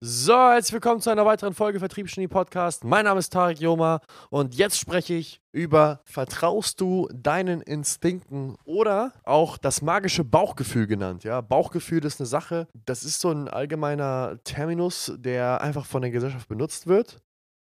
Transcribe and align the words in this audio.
So, 0.00 0.32
herzlich 0.32 0.74
willkommen 0.74 1.00
zu 1.00 1.10
einer 1.10 1.26
weiteren 1.26 1.54
Folge 1.54 1.80
Vertriebsgenie 1.80 2.28
Podcast. 2.28 2.84
Mein 2.84 3.06
Name 3.06 3.18
ist 3.18 3.32
Tarek 3.32 3.58
Joma 3.58 4.00
und 4.30 4.54
jetzt 4.54 4.78
spreche 4.78 5.14
ich 5.14 5.40
über 5.50 6.02
Vertraust 6.04 6.80
du 6.80 7.08
deinen 7.12 7.62
Instinkten 7.62 8.54
oder 8.62 9.12
auch 9.24 9.58
das 9.58 9.82
magische 9.82 10.22
Bauchgefühl 10.22 10.86
genannt. 10.86 11.24
Ja, 11.24 11.40
Bauchgefühl 11.40 12.04
ist 12.04 12.20
eine 12.20 12.28
Sache, 12.28 12.68
das 12.86 13.02
ist 13.02 13.20
so 13.20 13.32
ein 13.32 13.48
allgemeiner 13.48 14.38
Terminus, 14.44 15.12
der 15.16 15.62
einfach 15.62 15.84
von 15.84 16.02
der 16.02 16.12
Gesellschaft 16.12 16.46
benutzt 16.46 16.86
wird, 16.86 17.18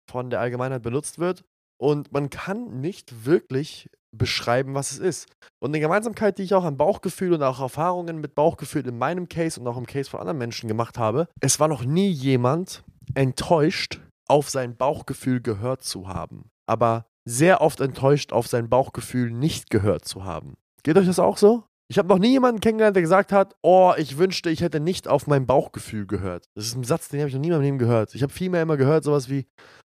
von 0.07 0.29
der 0.29 0.39
Allgemeinheit 0.39 0.83
benutzt 0.83 1.17
wird 1.17 1.43
und 1.77 2.11
man 2.11 2.29
kann 2.29 2.81
nicht 2.81 3.25
wirklich 3.25 3.89
beschreiben, 4.17 4.73
was 4.73 4.91
es 4.91 4.99
ist. 4.99 5.27
Und 5.59 5.71
eine 5.71 5.79
Gemeinsamkeit, 5.79 6.37
die 6.37 6.43
ich 6.43 6.53
auch 6.53 6.63
an 6.63 6.77
Bauchgefühl 6.77 7.33
und 7.33 7.43
auch 7.43 7.59
Erfahrungen 7.59 8.19
mit 8.19 8.35
Bauchgefühl 8.35 8.87
in 8.87 8.97
meinem 8.97 9.29
Case 9.29 9.59
und 9.59 9.67
auch 9.67 9.77
im 9.77 9.87
Case 9.87 10.09
von 10.09 10.19
anderen 10.19 10.37
Menschen 10.37 10.67
gemacht 10.67 10.97
habe, 10.97 11.27
es 11.39 11.59
war 11.59 11.67
noch 11.67 11.83
nie 11.83 12.09
jemand 12.09 12.83
enttäuscht, 13.15 14.01
auf 14.27 14.49
sein 14.49 14.75
Bauchgefühl 14.75 15.41
gehört 15.41 15.83
zu 15.83 16.07
haben. 16.07 16.49
Aber 16.67 17.05
sehr 17.25 17.61
oft 17.61 17.81
enttäuscht, 17.81 18.31
auf 18.33 18.47
sein 18.47 18.69
Bauchgefühl 18.69 19.31
nicht 19.31 19.69
gehört 19.69 20.05
zu 20.05 20.23
haben. 20.23 20.55
Geht 20.83 20.97
euch 20.97 21.05
das 21.05 21.19
auch 21.19 21.37
so? 21.37 21.63
Ich 21.89 21.97
habe 21.97 22.09
noch 22.09 22.19
nie 22.19 22.31
jemanden 22.31 22.59
kennengelernt, 22.59 22.95
der 22.95 23.03
gesagt 23.03 23.31
hat, 23.31 23.55
oh, 23.61 23.93
ich 23.97 24.17
wünschte, 24.17 24.49
ich 24.49 24.61
hätte 24.61 24.81
nicht 24.81 25.07
auf 25.07 25.27
mein 25.27 25.45
Bauchgefühl 25.45 26.05
gehört. 26.05 26.45
Das 26.55 26.65
ist 26.65 26.75
ein 26.75 26.83
Satz, 26.83 27.07
den 27.07 27.21
habe 27.21 27.29
ich 27.29 27.35
noch 27.35 27.41
nie 27.41 27.47
in 27.47 27.53
meinem 27.53 27.63
Leben 27.63 27.77
gehört. 27.77 28.13
Ich 28.13 28.23
habe 28.23 28.33
vielmehr 28.33 28.61
immer 28.61 28.75
gehört, 28.75 29.05
sowas 29.05 29.29
wie, 29.29 29.45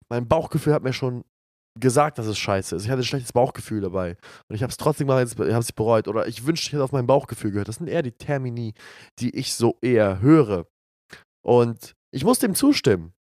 mein 0.10 0.28
Bauchgefühl 0.28 0.74
hat 0.74 0.84
mir 0.84 0.94
schon 0.94 1.24
gesagt, 1.80 2.18
dass 2.18 2.28
es 2.28 2.38
scheiße 2.38 2.76
ist. 2.76 2.84
Ich 2.84 2.90
hatte 2.90 3.02
ein 3.02 3.06
schlechtes 3.06 3.34
Bauchgefühl 3.34 3.82
dabei. 3.82 4.18
Und 4.50 4.56
ich 4.56 4.64
habe 4.64 4.72
es 4.72 4.78
trotzdem 4.78 5.08
mal 5.08 5.22
jetzt, 5.22 5.40
ich 5.40 5.76
bereut. 5.76 6.08
Oder 6.08 6.28
ich 6.28 6.46
wünschte, 6.46 6.68
ich 6.68 6.74
hätte 6.74 6.84
auf 6.84 6.92
mein 6.92 7.08
Bauchgefühl 7.08 7.52
gehört. 7.52 7.68
Das 7.68 7.78
sind 7.78 7.88
eher 7.88 8.04
die 8.04 8.12
Termini, 8.12 8.74
die 9.20 9.36
ich 9.36 9.54
so 9.54 9.78
eher 9.82 10.22
höre. 10.22 10.68
Und 11.46 11.94
ich 12.12 12.24
muss 12.24 12.40
dem 12.40 12.56
zustimmen. 12.56 13.14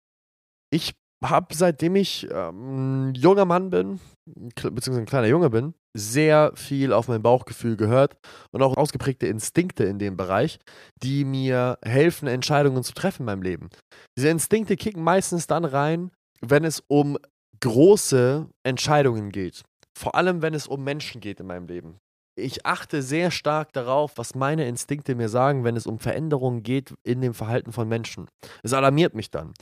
Ich 0.70 0.94
habe, 1.24 1.54
seitdem 1.54 1.96
ich 1.96 2.28
ähm, 2.30 3.12
junger 3.14 3.44
Mann 3.44 3.70
bin, 3.70 4.00
beziehungsweise 4.26 5.00
ein 5.00 5.06
kleiner 5.06 5.28
Junge 5.28 5.50
bin, 5.50 5.74
sehr 5.96 6.52
viel 6.54 6.92
auf 6.92 7.08
mein 7.08 7.22
Bauchgefühl 7.22 7.76
gehört 7.76 8.16
und 8.52 8.62
auch 8.62 8.76
ausgeprägte 8.76 9.26
Instinkte 9.26 9.84
in 9.84 9.98
dem 9.98 10.16
Bereich, 10.16 10.58
die 11.02 11.24
mir 11.24 11.78
helfen, 11.84 12.28
Entscheidungen 12.28 12.82
zu 12.82 12.92
treffen 12.92 13.22
in 13.22 13.26
meinem 13.26 13.42
Leben. 13.42 13.70
Diese 14.16 14.28
Instinkte 14.28 14.76
kicken 14.76 15.02
meistens 15.02 15.46
dann 15.46 15.64
rein, 15.64 16.10
wenn 16.40 16.64
es 16.64 16.82
um 16.86 17.16
große 17.60 18.48
Entscheidungen 18.62 19.30
geht. 19.30 19.62
Vor 19.96 20.14
allem, 20.14 20.42
wenn 20.42 20.54
es 20.54 20.66
um 20.66 20.84
Menschen 20.84 21.20
geht 21.20 21.40
in 21.40 21.46
meinem 21.46 21.66
Leben. 21.66 21.98
Ich 22.38 22.66
achte 22.66 23.00
sehr 23.00 23.30
stark 23.30 23.72
darauf, 23.72 24.18
was 24.18 24.34
meine 24.34 24.68
Instinkte 24.68 25.14
mir 25.14 25.30
sagen, 25.30 25.64
wenn 25.64 25.74
es 25.74 25.86
um 25.86 25.98
Veränderungen 25.98 26.62
geht 26.62 26.94
in 27.02 27.22
dem 27.22 27.32
Verhalten 27.32 27.72
von 27.72 27.88
Menschen. 27.88 28.28
Es 28.62 28.74
alarmiert 28.74 29.14
mich 29.14 29.30
dann. 29.30 29.54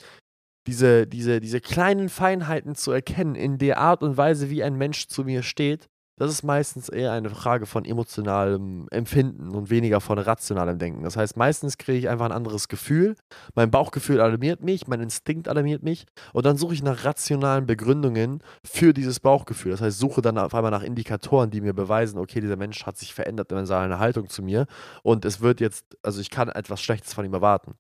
Diese, 0.66 1.06
diese, 1.06 1.40
diese 1.40 1.60
kleinen 1.60 2.08
Feinheiten 2.08 2.74
zu 2.74 2.90
erkennen 2.90 3.36
in 3.36 3.58
der 3.58 3.78
Art 3.78 4.02
und 4.02 4.16
Weise, 4.16 4.50
wie 4.50 4.64
ein 4.64 4.76
Mensch 4.76 5.06
zu 5.06 5.22
mir 5.22 5.42
steht, 5.42 5.88
das 6.16 6.30
ist 6.30 6.44
meistens 6.44 6.88
eher 6.88 7.10
eine 7.12 7.28
Frage 7.30 7.66
von 7.66 7.84
emotionalem 7.84 8.86
Empfinden 8.90 9.50
und 9.50 9.68
weniger 9.70 10.00
von 10.00 10.18
rationalem 10.18 10.78
Denken. 10.78 11.02
Das 11.02 11.16
heißt, 11.16 11.36
meistens 11.36 11.76
kriege 11.76 11.98
ich 11.98 12.08
einfach 12.08 12.26
ein 12.26 12.32
anderes 12.32 12.68
Gefühl. 12.68 13.16
Mein 13.54 13.70
Bauchgefühl 13.70 14.20
alarmiert 14.20 14.62
mich, 14.62 14.86
mein 14.86 15.00
Instinkt 15.00 15.48
alarmiert 15.48 15.82
mich 15.82 16.06
und 16.32 16.46
dann 16.46 16.56
suche 16.56 16.74
ich 16.74 16.82
nach 16.82 17.04
rationalen 17.04 17.66
Begründungen 17.66 18.42
für 18.64 18.92
dieses 18.92 19.18
Bauchgefühl. 19.18 19.72
Das 19.72 19.80
heißt, 19.80 19.98
suche 19.98 20.22
dann 20.22 20.38
auf 20.38 20.54
einmal 20.54 20.70
nach 20.70 20.84
Indikatoren, 20.84 21.50
die 21.50 21.60
mir 21.60 21.74
beweisen, 21.74 22.18
okay, 22.18 22.40
dieser 22.40 22.56
Mensch 22.56 22.86
hat 22.86 22.96
sich 22.96 23.12
verändert 23.12 23.50
in 23.50 23.66
seiner 23.66 23.98
Haltung 23.98 24.28
zu 24.28 24.42
mir 24.42 24.66
und 25.02 25.24
es 25.24 25.40
wird 25.40 25.60
jetzt, 25.60 25.84
also 26.02 26.20
ich 26.20 26.30
kann 26.30 26.48
etwas 26.48 26.80
Schlechtes 26.80 27.12
von 27.12 27.24
ihm 27.24 27.34
erwarten. 27.34 27.74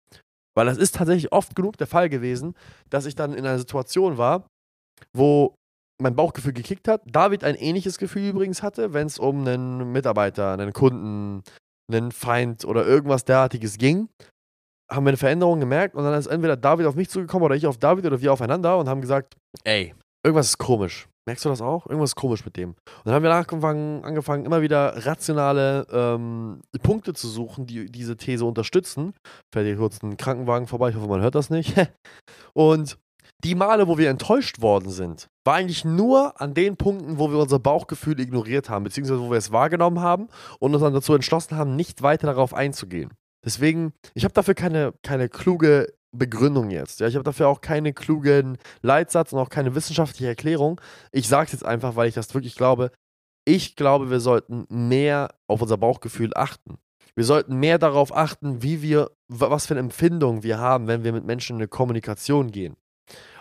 Weil 0.56 0.66
das 0.66 0.78
ist 0.78 0.96
tatsächlich 0.96 1.32
oft 1.32 1.54
genug 1.54 1.76
der 1.76 1.86
Fall 1.86 2.08
gewesen, 2.08 2.54
dass 2.90 3.06
ich 3.06 3.14
dann 3.14 3.32
in 3.32 3.46
einer 3.46 3.58
Situation 3.58 4.18
war, 4.18 4.48
wo 5.12 5.56
mein 6.00 6.16
Bauchgefühl 6.16 6.52
gekickt 6.52 6.88
hat. 6.88 7.02
David 7.06 7.44
ein 7.44 7.54
ähnliches 7.54 7.98
Gefühl 7.98 8.28
übrigens 8.28 8.62
hatte, 8.62 8.92
wenn 8.92 9.06
es 9.06 9.18
um 9.18 9.40
einen 9.40 9.92
Mitarbeiter, 9.92 10.52
einen 10.52 10.72
Kunden, 10.72 11.42
einen 11.90 12.12
Feind 12.12 12.64
oder 12.64 12.86
irgendwas 12.86 13.24
derartiges 13.24 13.78
ging. 13.78 14.08
Haben 14.90 15.06
wir 15.06 15.10
eine 15.10 15.16
Veränderung 15.16 15.60
gemerkt 15.60 15.94
und 15.94 16.04
dann 16.04 16.18
ist 16.18 16.26
entweder 16.26 16.56
David 16.56 16.86
auf 16.86 16.94
mich 16.94 17.08
zugekommen 17.08 17.44
oder 17.44 17.56
ich 17.56 17.66
auf 17.66 17.78
David 17.78 18.04
oder 18.06 18.20
wir 18.20 18.32
aufeinander 18.32 18.78
und 18.78 18.88
haben 18.88 19.00
gesagt, 19.00 19.34
ey, 19.64 19.94
irgendwas 20.24 20.48
ist 20.48 20.58
komisch. 20.58 21.08
Merkst 21.26 21.44
du 21.46 21.48
das 21.48 21.62
auch? 21.62 21.86
Irgendwas 21.86 22.10
ist 22.10 22.16
komisch 22.16 22.44
mit 22.44 22.56
dem. 22.58 22.70
Und 22.70 23.06
dann 23.06 23.14
haben 23.14 23.22
wir 23.22 23.32
angefangen, 23.32 24.04
angefangen 24.04 24.44
immer 24.44 24.60
wieder 24.60 25.06
rationale 25.06 25.86
ähm, 25.90 26.60
Punkte 26.82 27.14
zu 27.14 27.28
suchen, 27.28 27.66
die 27.66 27.86
diese 27.86 28.18
These 28.18 28.44
unterstützen. 28.44 29.14
Fällt 29.54 29.66
hier 29.66 29.76
kurz 29.76 30.02
ein 30.02 30.18
Krankenwagen 30.18 30.66
vorbei, 30.66 30.90
ich 30.90 30.96
hoffe, 30.96 31.08
man 31.08 31.22
hört 31.22 31.34
das 31.34 31.48
nicht. 31.48 31.74
und 32.52 32.98
die 33.42 33.54
Male, 33.54 33.88
wo 33.88 33.98
wir 33.98 34.10
enttäuscht 34.10 34.60
worden 34.60 34.90
sind, 34.90 35.28
war 35.44 35.54
eigentlich 35.54 35.84
nur 35.84 36.40
an 36.40 36.54
den 36.54 36.76
Punkten, 36.76 37.18
wo 37.18 37.30
wir 37.30 37.38
unser 37.38 37.58
Bauchgefühl 37.58 38.18
ignoriert 38.20 38.70
haben, 38.70 38.84
beziehungsweise 38.84 39.20
wo 39.20 39.30
wir 39.30 39.38
es 39.38 39.52
wahrgenommen 39.52 40.00
haben 40.00 40.28
und 40.60 40.72
uns 40.74 40.82
dann 40.82 40.94
dazu 40.94 41.14
entschlossen 41.14 41.56
haben, 41.56 41.76
nicht 41.76 42.02
weiter 42.02 42.26
darauf 42.26 42.54
einzugehen. 42.54 43.10
Deswegen, 43.44 43.92
ich 44.14 44.24
habe 44.24 44.32
dafür 44.32 44.54
keine, 44.54 44.94
keine 45.02 45.28
kluge 45.28 45.92
Begründung 46.12 46.70
jetzt. 46.70 47.00
Ja, 47.00 47.08
ich 47.08 47.14
habe 47.14 47.24
dafür 47.24 47.48
auch 47.48 47.60
keine 47.60 47.92
klugen 47.92 48.56
Leitsatz 48.82 49.32
und 49.32 49.38
auch 49.38 49.50
keine 49.50 49.74
wissenschaftliche 49.74 50.28
Erklärung. 50.28 50.80
Ich 51.12 51.28
sage 51.28 51.46
es 51.46 51.52
jetzt 51.52 51.64
einfach, 51.64 51.96
weil 51.96 52.08
ich 52.08 52.14
das 52.14 52.32
wirklich 52.32 52.54
glaube. 52.54 52.90
Ich 53.44 53.76
glaube, 53.76 54.10
wir 54.10 54.20
sollten 54.20 54.64
mehr 54.70 55.34
auf 55.48 55.60
unser 55.60 55.76
Bauchgefühl 55.76 56.30
achten. 56.34 56.78
Wir 57.14 57.24
sollten 57.24 57.60
mehr 57.60 57.78
darauf 57.78 58.16
achten, 58.16 58.62
wie 58.62 58.80
wir, 58.80 59.10
was 59.28 59.66
für 59.66 59.74
eine 59.74 59.80
Empfindung 59.80 60.42
wir 60.42 60.58
haben, 60.58 60.86
wenn 60.86 61.04
wir 61.04 61.12
mit 61.12 61.24
Menschen 61.24 61.56
in 61.56 61.62
eine 61.62 61.68
Kommunikation 61.68 62.50
gehen. 62.50 62.76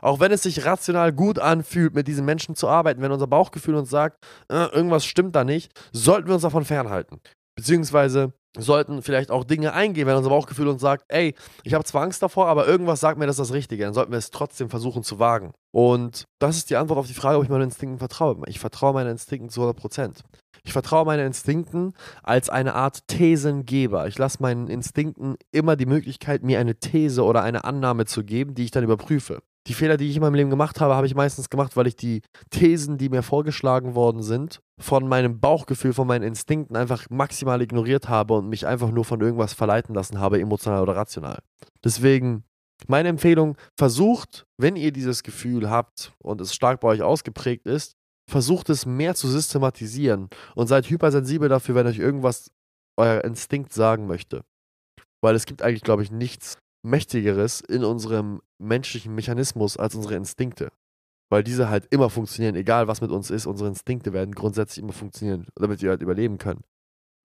Auch 0.02 0.20
wenn 0.20 0.32
es 0.32 0.44
sich 0.44 0.66
rational 0.66 1.14
gut 1.14 1.40
anfühlt, 1.40 1.94
mit 1.94 2.08
diesen 2.08 2.26
Menschen 2.26 2.56
zu 2.56 2.68
arbeiten, 2.68 3.02
wenn 3.02 3.12
unser 3.12 3.28
Bauchgefühl 3.28 3.76
uns 3.76 3.90
sagt, 3.90 4.24
äh, 4.50 4.66
irgendwas 4.74 5.06
stimmt 5.06 5.36
da 5.36 5.44
nicht, 5.44 5.72
sollten 5.92 6.28
wir 6.28 6.34
uns 6.34 6.44
davon 6.44 6.66
fernhalten. 6.66 7.20
Beziehungsweise 7.56 8.34
sollten 8.58 9.02
vielleicht 9.02 9.32
auch 9.32 9.44
Dinge 9.44 9.74
eingehen, 9.74 10.08
wenn 10.08 10.16
unser 10.16 10.30
Bauchgefühl 10.30 10.68
uns 10.68 10.82
sagt, 10.82 11.06
ey, 11.08 11.34
ich 11.64 11.74
habe 11.74 11.84
zwar 11.84 12.04
Angst 12.04 12.22
davor, 12.22 12.48
aber 12.48 12.68
irgendwas 12.68 13.00
sagt 13.00 13.18
mir, 13.18 13.26
das 13.26 13.40
ist 13.40 13.50
das 13.50 13.54
Richtige. 13.54 13.84
Dann 13.84 13.94
sollten 13.94 14.12
wir 14.12 14.20
es 14.20 14.30
trotzdem 14.30 14.70
versuchen 14.70 15.04
zu 15.04 15.20
wagen. 15.20 15.54
Und 15.72 16.26
das 16.40 16.58
ist 16.58 16.70
die 16.70 16.76
Antwort 16.76 17.00
auf 17.00 17.08
die 17.08 17.14
Frage, 17.14 17.38
ob 17.38 17.44
ich 17.44 17.50
meinen 17.50 17.64
Instinkten 17.64 18.00
vertraue. 18.00 18.38
Ich 18.48 18.60
vertraue 18.60 18.94
meinen 18.94 19.12
Instinkten 19.12 19.50
zu 19.50 19.62
100 19.62 19.78
Prozent. 19.80 20.24
Ich 20.64 20.72
vertraue 20.72 21.06
meinen 21.06 21.28
Instinkten 21.28 21.94
als 22.22 22.50
eine 22.50 22.76
Art 22.76 23.08
Thesengeber. 23.08 24.08
Ich 24.08 24.18
lasse 24.18 24.42
meinen 24.42 24.68
Instinkten 24.68 25.36
immer 25.52 25.76
die 25.76 25.86
Möglichkeit, 25.86 26.44
mir 26.44 26.60
eine 26.60 26.76
These 26.76 27.24
oder 27.24 27.42
eine 27.42 27.64
Annahme 27.66 28.06
zu 28.06 28.24
geben, 28.24 28.54
die 28.54 28.66
ich 28.66 28.72
dann 28.72 28.84
überprüfe. 28.84 29.42
Die 29.68 29.74
Fehler, 29.74 29.96
die 29.96 30.10
ich 30.10 30.16
in 30.16 30.22
meinem 30.22 30.36
Leben 30.36 30.50
gemacht 30.50 30.82
habe, 30.82 30.96
habe 30.96 31.08
ich 31.08 31.16
meistens 31.16 31.50
gemacht, 31.50 31.78
weil 31.78 31.88
ich 31.88 31.96
die 31.96 32.22
Thesen, 32.50 32.98
die 32.98 33.10
mir 33.10 33.24
vorgeschlagen 33.24 33.96
worden 33.96 34.22
sind, 34.22 34.60
von 34.80 35.08
meinem 35.08 35.40
Bauchgefühl, 35.40 35.94
von 35.94 36.08
meinen 36.08 36.24
Instinkten 36.24 36.76
einfach 36.76 37.06
maximal 37.10 37.62
ignoriert 37.62 38.10
habe 38.10 38.34
und 38.34 38.50
mich 38.50 38.68
einfach 38.68 38.92
nur 38.92 39.06
von 39.06 39.22
irgendwas 39.22 39.54
verleiten 39.54 39.96
lassen 39.96 40.20
habe, 40.20 40.40
emotional 40.40 40.82
oder 40.82 40.96
rational. 40.96 41.40
Deswegen 41.84 42.44
meine 42.88 43.10
Empfehlung, 43.10 43.56
versucht, 43.78 44.46
wenn 44.58 44.76
ihr 44.76 44.92
dieses 44.92 45.24
Gefühl 45.24 45.70
habt 45.70 46.14
und 46.22 46.42
es 46.42 46.54
stark 46.54 46.82
bei 46.82 46.90
euch 46.90 47.02
ausgeprägt 47.02 47.66
ist, 47.66 47.94
versucht 48.30 48.70
es 48.70 48.86
mehr 48.86 49.16
zu 49.16 49.28
systematisieren 49.28 50.30
und 50.56 50.68
seid 50.68 50.90
hypersensibel 50.90 51.50
dafür, 51.50 51.76
wenn 51.76 51.88
euch 51.88 52.00
irgendwas 52.00 52.52
euer 52.98 53.24
Instinkt 53.24 53.74
sagen 53.74 54.08
möchte. 54.08 54.44
Weil 55.22 55.36
es 55.36 55.46
gibt 55.46 55.62
eigentlich, 55.62 55.84
glaube 55.84 56.04
ich, 56.04 56.12
nichts 56.12 56.58
Mächtigeres 56.84 57.62
in 57.62 57.84
unserem 57.84 58.42
menschlichen 58.60 59.16
Mechanismus 59.16 59.78
als 59.78 59.96
unsere 59.96 60.16
Instinkte. 60.16 60.72
Weil 61.30 61.44
diese 61.44 61.70
halt 61.70 61.88
immer 61.90 62.10
funktionieren, 62.10 62.56
egal 62.56 62.88
was 62.88 63.02
mit 63.02 63.12
uns 63.12 63.32
ist, 63.32 63.46
unsere 63.46 63.70
Instinkte 63.70 64.14
werden 64.14 64.36
grundsätzlich 64.36 64.84
immer 64.84 64.94
funktionieren, 64.94 65.48
damit 65.56 65.82
wir 65.82 65.90
halt 65.90 66.02
überleben 66.02 66.38
können. 66.38 66.64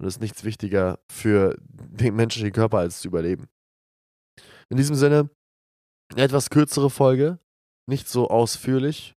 Und 0.00 0.06
es 0.06 0.14
ist 0.14 0.20
nichts 0.20 0.44
wichtiger 0.44 1.00
für 1.10 1.56
den 1.60 2.14
menschlichen 2.14 2.52
Körper 2.52 2.78
als 2.78 3.00
zu 3.00 3.08
überleben. 3.08 3.48
In 4.70 4.76
diesem 4.76 4.96
Sinne, 4.96 5.28
eine 6.12 6.22
etwas 6.22 6.50
kürzere 6.50 6.90
Folge, 6.90 7.38
nicht 7.86 8.08
so 8.08 8.28
ausführlich, 8.28 9.14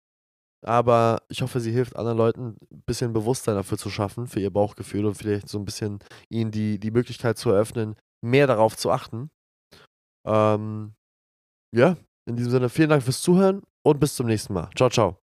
aber 0.63 1.23
ich 1.29 1.43
hoffe, 1.43 1.61
sie 1.61 1.73
hilft 1.73 1.97
anderen 1.97 2.19
Leuten, 2.19 2.57
ein 2.71 2.83
bisschen 2.87 3.13
Bewusstsein 3.13 3.55
dafür 3.55 3.79
zu 3.79 3.91
schaffen, 3.91 4.27
für 4.27 4.41
ihr 4.41 4.51
Bauchgefühl 4.51 5.07
und 5.07 5.15
vielleicht 5.15 5.49
so 5.49 5.59
ein 5.59 5.65
bisschen 5.65 6.01
ihnen 6.29 6.51
die, 6.51 6.79
die 6.79 6.91
Möglichkeit 6.91 7.39
zu 7.39 7.51
eröffnen, 7.51 7.97
mehr 8.23 8.47
darauf 8.47 8.77
zu 8.77 8.91
achten. 8.91 9.31
Ähm, 10.25 10.95
ja, 11.75 11.97
in 12.27 12.37
diesem 12.37 12.51
Sinne, 12.53 12.69
vielen 12.69 12.91
Dank 12.91 13.03
fürs 13.03 13.23
Zuhören 13.23 13.63
und 13.83 14.01
bis 14.01 14.15
zum 14.15 14.27
nächsten 14.27 14.55
Mal. 14.55 14.71
Ciao, 14.77 14.91
ciao. 14.91 15.17